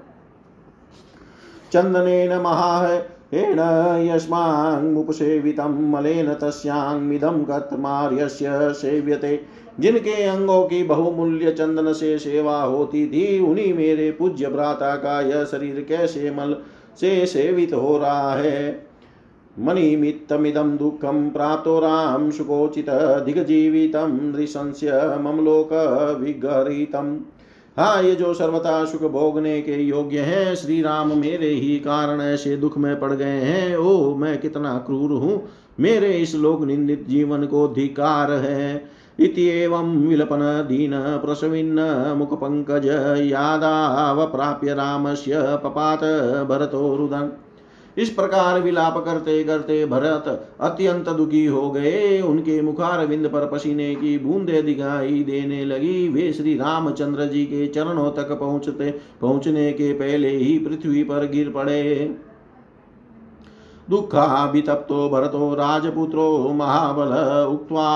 चंदनेन 1.73 2.39
महाहेण 2.39 3.59
यस्माङ्मुपसेवितं 4.11 5.91
मलेन 5.91 6.35
तस्याङ्मिदं 6.35 7.45
कत्मार्यस्य 7.45 8.49
सेव्यते। 8.53 9.41
जिनके 9.81 10.25
अंगों 10.25 10.65
की 10.65 10.83
बहुमूल्य 10.83 11.53
चंदन 11.53 11.93
से 11.93 12.19
सेवा 12.19 12.63
होती 12.63 13.07
थी, 13.07 13.41
उन्हीं 13.41 13.75
मेरे 13.75 14.11
पूज्य 14.11 14.47
भ्राता 14.47 14.97
का 14.97 15.21
यह 15.21 15.45
शरीर 15.45 15.87
कैसे 15.89 16.31
मल 16.31 16.57
से 17.01 17.27
सेवित 17.27 17.75
हो 17.75 17.99
रहा 17.99 18.35
है? 18.35 18.94
मणिमित्तमिदं 19.59 20.77
दुःखं 20.77 21.31
प्राप्तो 21.31 21.79
राम 21.79 22.31
सुकोचितधिगजीवितं 22.31 24.13
नृशंस्य 24.33 25.19
मम 25.23 25.45
लोकविगरितम्। 25.45 27.17
हाँ 27.77 28.03
ये 28.03 28.15
जो 28.15 28.35
सर्वथा 28.35 28.85
सुख 28.85 29.11
भोगने 29.11 29.63
के 29.63 29.73
योग्य 29.73 30.19
हैं 30.19 30.55
श्री 30.55 30.83
राम 30.83 31.19
मेरे 31.19 31.49
ही 31.49 31.77
कारण 31.79 32.21
ऐसे 32.21 32.57
दुख 32.57 32.79
में 32.79 33.01
पड़ 33.01 33.13
गए 33.13 33.41
हैं। 33.41 33.77
ओ, 33.77 34.15
मैं 34.15 34.41
कितना 34.41 34.79
क्रूर 34.79 35.11
हूँ, 35.11 35.43
मेरे 35.81 36.13
इस 36.13 36.35
लोक 36.35 36.65
निंदित 36.65 37.07
जीवन 37.09 37.47
को 37.47 37.69
धिकार 37.69 38.33
है। 38.33 38.85
इत्येवं 39.21 40.07
विलपन 40.07 40.67
दीन 40.69 40.93
प्रसविन्न 40.95 41.81
मुखपङ्कज 42.19 42.87
यादावप्राप्य 43.33 44.75
रामस्य 44.75 45.33
पपात 45.37 46.01
भरतो 46.49 46.97
रुदन्। 46.97 47.44
इस 47.97 48.11
प्रकार 48.11 48.61
विलाप 48.61 49.05
करते 49.05 49.45
करते 49.45 49.87
भरत 49.87 50.49
अत्यंत 50.61 51.09
दुखी 51.09 51.47
हो 51.47 51.71
गए। 51.71 52.21
उनके 52.21 52.63
मुखार 52.63 53.07
विंद 53.07 53.27
पर 53.29 53.47
पसीने 53.47 53.95
की 53.95 54.19
बूंदे 54.19 54.63
दिखाई 54.63 55.23
देने 55.23 55.65
लगी। 55.65 56.09
वे 56.09 56.33
श्री 56.33 56.55
रामचंद्र 56.55 57.27
जी 57.27 57.45
के 57.45 57.67
चरणों 57.67 58.11
तक 58.11 58.33
पहुँचते, 58.33 58.91
पहुँचने 59.21 59.73
के 59.73 59.93
पहले 59.93 60.29
ही 60.29 60.59
पृथ्वी 60.59 61.03
पर 61.05 61.27
गिर 61.27 61.51
पड़े। 61.51 62.17
दुखा 63.91 64.27
दुःखाभितप्तो 64.27 65.09
भरतो 65.09 65.55
राजपुत्रो 65.55 66.53
महाबल 66.55 67.13
उक्त्वा, 67.53 67.89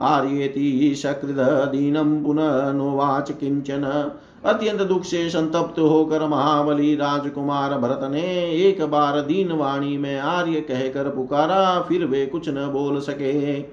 आर्येति 0.00 0.94
सकृद 0.96 1.36
दीनं 1.72 2.24
पुनः 2.24 2.72
नोवाच 2.72 3.30
किंचन 3.30 4.10
अत्यंत 4.44 4.82
दुख 4.82 5.04
से 5.04 5.30
संतप्त 5.30 5.78
होकर 5.78 6.26
महाबली 6.26 6.94
राजकुमार 6.94 7.78
भरत 7.78 8.10
ने 8.10 8.50
एक 8.50 8.82
बार 8.82 9.20
दीन 9.20 9.52
वाणी 9.52 9.98
में 9.98 10.18
आर्य 10.18 10.60
कहकर 10.60 11.08
पुकारा, 11.08 11.80
फिर 11.80 12.04
वे 12.04 12.26
कुछ 12.26 12.48
न 12.48 12.52
बोल 12.52 13.00
सके। 13.00 13.64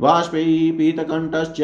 वाष्पी 0.00 0.72
पीतकण्ठश्च 0.72 1.56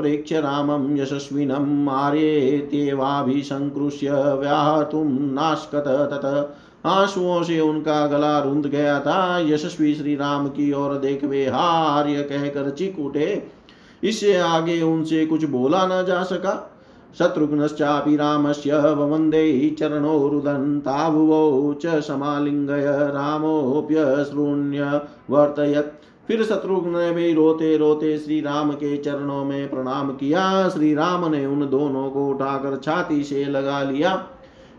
प्रेक्ष्य 0.00 0.40
रामं 0.40 0.96
यशस्विनम् 0.96 1.88
आर्येत्येवाभिसङ्कृष्य 1.88 4.12
व्याहतुं 4.12 5.32
नाशकत 5.32 6.12
तत। 6.12 6.56
आंसुओं 6.86 7.42
से 7.42 7.60
उनका 7.60 8.06
गला 8.06 8.38
रुंध 8.38 8.66
गया 8.66 9.00
था। 9.00 9.38
यशस्वी 9.38 9.94
श्री 9.94 10.16
राम 10.16 10.48
की 10.48 10.72
ओर 10.72 10.94
देख 10.94 11.24
वे 11.24 11.46
हार्य 11.46 12.22
कहकर 12.22 12.70
चिक 12.70 13.00
उठे। 13.00 13.48
इससे 14.02 14.36
आगे 14.36 14.82
उनसे 14.82 15.26
कुछ 15.26 15.44
बोला 15.44 15.86
न 15.86 16.06
जा 16.06 16.22
सका। 16.22 16.77
शत्रुघ्नश्चापि 17.18 18.16
रामस्य 18.16 18.76
ववन्दे 18.76 19.76
चरणोरुदन् 19.78 20.80
ताभुवौ 20.80 21.74
च 21.74 22.00
समालिङ्गय 22.00 22.86
रामोऽप्यश्रूण्य 22.88 25.00
वर्तयत्। 25.30 26.04
फिर 26.28 26.44
शत्रुघ्न 26.44 26.90
ने 26.90 27.10
भी 27.10 27.32
रोते 27.32 27.76
रोते 27.76 28.18
श्री 28.18 28.40
राम 28.40 28.72
के 28.72 28.96
चरणों 28.96 29.44
में 29.44 29.70
प्रणाम 29.70 30.10
किया। 30.10 30.68
श्री 30.68 30.94
राम 30.94 31.30
ने 31.30 31.46
उन 31.46 31.60
दोनों 31.60 32.10
को 32.10 32.28
उठाकर 32.28 32.76
छाती 32.76 33.24
से 33.24 33.44
लगा 33.44 33.82
लिया। 33.82 34.26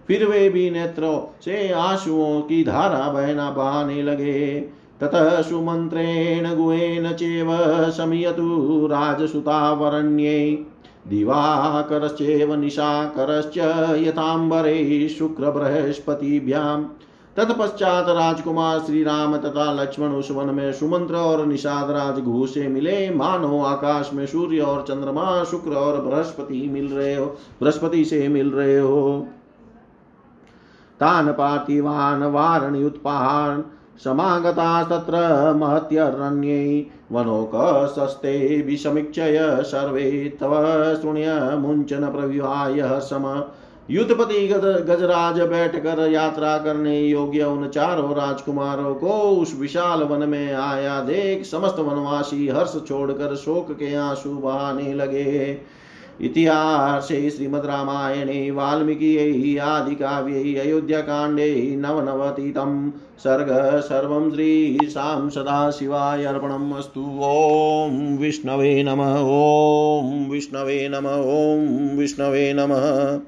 फिर 0.08 0.26
वे 0.26 0.50
भी 0.50 0.70
नेत्रों 0.70 1.42
से 1.42 1.72
आंसुओं 1.72 2.42
की 2.42 2.64
धारा 2.64 3.12
बहना 3.12 3.52
बहाने 3.52 4.04
लगे। 4.04 4.70
ततः 5.02 5.42
सुमंत्रेण 5.42 6.56
गुहेन 6.56 7.14
चेव 7.14 7.58
शमियतु 7.92 8.90
राजसुतावरण्ये। 8.92 10.66
दिवाकरश्चेव 11.08 12.54
निशाकरश्च 12.56 13.58
यथाम्बरे 13.98 15.10
शुक्रबृहस्पतिभ्याम्। 15.10 16.86
तत्पश्चात 17.38 18.06
राजकुमार 18.10 18.80
श्री 18.80 19.04
राम 19.04 19.38
तथा 19.38 19.72
लक्ष्मण 19.74 20.10
उस 20.10 20.32
वन 20.32 20.54
में 20.56 20.72
सुमंत्र 20.74 21.16
और 21.16 21.46
निषाद 21.46 21.92
राज 21.92 22.20
घू 22.20 22.46
से 22.48 22.68
मिले। 22.68 23.10
मानो 23.10 23.62
आकाश 23.64 24.10
में 24.14 24.26
सूर्य 24.26 24.60
और 24.60 24.82
चंद्रमा 24.82 25.44
शुक्र 25.44 25.72
और 25.72 26.02
बृहस्पति 26.02 26.70
मिल 26.70 26.88
रहे 26.88 27.16
हो, 27.16 27.26
बृहस्पति 27.62 28.06
से 28.06 28.28
मिल 28.28 28.52
रहे 28.52 28.78
हो। 28.80 29.28
तान 31.00 31.32
पार्थिवान 31.32 32.24
वारणयुत्पान 32.24 33.64
समागतास्तत्र 34.04 35.54
महत्यरण्ये 35.54 36.86
वनोकसस्ते 37.12 38.62
विसमीक्षय 38.62 39.38
सर्वे 39.62 40.38
तव 40.42 40.54
शृण्य 41.02 42.10
प्रविवाय 42.12 42.82
सम। 43.00 43.26
युद्धपति 43.90 44.48
गजराज 44.48 45.40
बैठकर 45.42 46.00
यात्रा 46.12 46.58
करने 46.58 47.00
योग्य 47.00 47.44
उन 47.44 47.68
चारों 47.68 48.12
राजकुमारों 48.16 48.94
को 48.96 49.20
उस 49.32 49.56
विशाल 49.60 50.04
वन 50.04 50.28
में 50.30 50.54
आया 50.54 51.00
देख 51.02 51.46
समस्त 51.46 51.80
वनवासी 51.80 52.48
हर्ष 52.48 52.76
छोड़कर 52.88 53.36
शोक 53.36 53.72
के 53.72 53.94
आँसू 53.96 54.34
बहाने 54.38 54.94
लगे। 54.94 55.54
इतिहासे 56.22 57.30
श्रीमद्रामायणे, 57.30 58.52
वाल्मीकियै, 58.52 59.58
आदिकाव्यै, 59.58 60.56
अयोध्याकाण्डे, 60.56 61.76
नवनवतितं 61.76 62.90
सर्ग 62.92 63.80
सर्वं 63.80 64.32
श्रीशां 64.32 65.30
सदाशिवाय 65.30 66.24
अर्पणम् 66.24 66.74
अस्तु। 66.74 67.20
ॐ 67.24 68.18
विष्णवे 68.18 68.84
नमः, 68.84 69.20
ॐ 69.20 70.30
विष्णवे 70.30 70.90
नमः, 70.90 71.16
ॐ 71.22 71.98
विष्णवे 71.98 72.54
नमः। 72.54 73.20